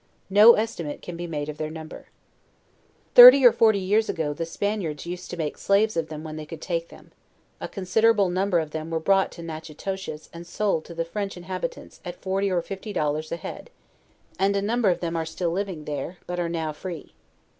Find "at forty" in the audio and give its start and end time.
12.03-12.49